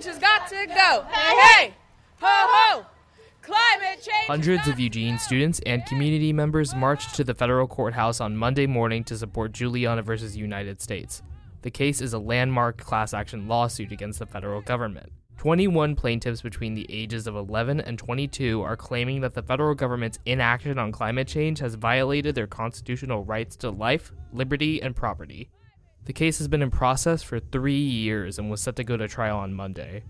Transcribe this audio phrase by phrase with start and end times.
[0.00, 1.04] change has got to go.
[1.10, 1.74] Hey, hey,
[2.20, 2.86] ho, ho.
[3.42, 4.26] Climate change.
[4.26, 9.02] Hundreds of Eugene students and community members marched to the federal courthouse on Monday morning
[9.04, 11.22] to support Juliana versus United States.
[11.62, 15.10] The case is a landmark class action lawsuit against the federal government.
[15.38, 20.18] 21 plaintiffs between the ages of 11 and 22 are claiming that the federal government's
[20.26, 25.50] inaction on climate change has violated their constitutional rights to life, liberty, and property.
[26.04, 29.06] The case has been in process for three years and was set to go to
[29.06, 30.04] trial on Monday.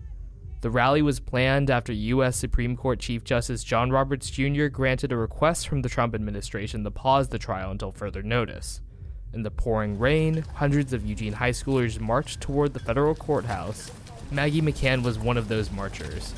[0.61, 2.37] The rally was planned after U.S.
[2.37, 4.67] Supreme Court Chief Justice John Roberts Jr.
[4.67, 8.81] granted a request from the Trump administration to pause the trial until further notice.
[9.33, 13.91] In the pouring rain, hundreds of Eugene high schoolers marched toward the federal courthouse
[14.31, 16.33] Maggie McCann was one of those marchers.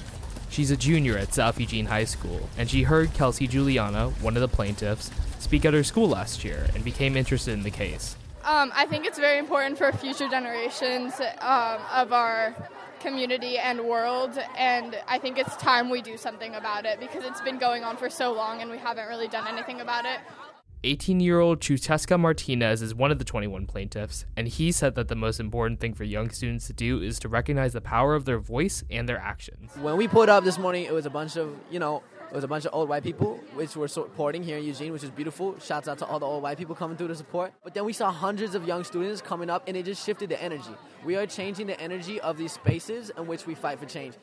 [0.50, 4.42] She's a junior at South Eugene High School, and she heard Kelsey Juliana, one of
[4.42, 8.16] the plaintiffs, speak at her school last year and became interested in the case.
[8.44, 12.54] Um, I think it's very important for future generations um, of our
[13.00, 17.40] community and world, and I think it's time we do something about it because it's
[17.40, 20.20] been going on for so long and we haven't really done anything about it.
[20.86, 25.08] 18 year old Xiuhtezcatl Martinez is one of the 21 plaintiffs, and he said that
[25.08, 28.26] the most important thing for young students to do is to recognize the power of
[28.26, 29.72] their voice and their actions.
[29.78, 32.04] When we pulled up this morning, it was a bunch of, you know,
[32.34, 35.04] it was a bunch of old white people, which were supporting here in Eugene, which
[35.04, 35.56] is beautiful.
[35.60, 37.54] Shouts out to all the old white people coming through to support.
[37.64, 40.42] But then we saw hundreds of young students coming up, and it just shifted the
[40.42, 40.72] energy.
[41.06, 44.16] We are changing the energy of these spaces in which we fight for change.